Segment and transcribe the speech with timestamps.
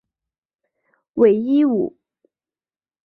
[1.13, 1.95] 讳一武。